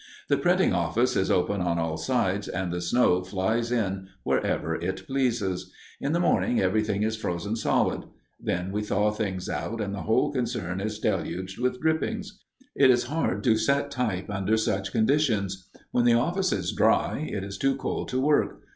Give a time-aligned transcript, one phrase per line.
[0.29, 5.05] The printing office is open on all sides, and the snow flies in wherever it
[5.05, 5.71] pleases.
[5.99, 8.05] In the morning everything is frozen solid.
[8.39, 12.39] Then we thaw things out, and the whole concern is deluged with drippings.
[12.75, 15.69] It is hard to set type under such conditions.
[15.91, 18.59] When the office is dry, it is too cold to work.